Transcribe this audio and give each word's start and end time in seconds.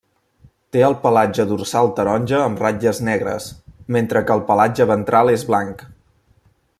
Té 0.75 0.79
el 0.85 0.95
pelatge 1.03 1.45
dorsal 1.51 1.91
taronja 1.99 2.39
amb 2.47 2.63
ratlles 2.65 3.03
negres, 3.09 3.51
mentre 3.97 4.27
que 4.31 4.37
el 4.39 4.43
pelatge 4.51 4.89
ventral 4.93 5.35
és 5.39 5.49
blanc. 5.55 5.89